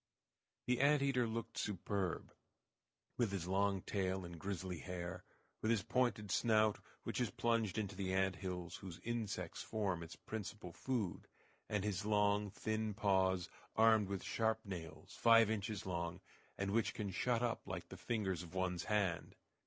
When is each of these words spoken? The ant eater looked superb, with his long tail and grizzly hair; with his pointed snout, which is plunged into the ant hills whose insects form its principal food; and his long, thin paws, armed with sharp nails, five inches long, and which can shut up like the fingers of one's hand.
The 0.65 0.79
ant 0.79 1.03
eater 1.03 1.27
looked 1.27 1.59
superb, 1.59 2.33
with 3.17 3.31
his 3.31 3.45
long 3.47 3.83
tail 3.83 4.25
and 4.25 4.39
grizzly 4.39 4.79
hair; 4.79 5.23
with 5.61 5.69
his 5.69 5.83
pointed 5.83 6.31
snout, 6.31 6.79
which 7.03 7.21
is 7.21 7.29
plunged 7.29 7.77
into 7.77 7.95
the 7.95 8.11
ant 8.11 8.37
hills 8.37 8.77
whose 8.77 8.99
insects 9.03 9.61
form 9.61 10.01
its 10.01 10.15
principal 10.15 10.73
food; 10.73 11.27
and 11.69 11.83
his 11.83 12.03
long, 12.03 12.49
thin 12.49 12.95
paws, 12.95 13.47
armed 13.75 14.07
with 14.09 14.23
sharp 14.23 14.65
nails, 14.65 15.13
five 15.19 15.51
inches 15.51 15.85
long, 15.85 16.19
and 16.57 16.71
which 16.71 16.95
can 16.95 17.11
shut 17.11 17.43
up 17.43 17.67
like 17.67 17.89
the 17.89 17.95
fingers 17.95 18.41
of 18.41 18.55
one's 18.55 18.85
hand. 18.85 19.35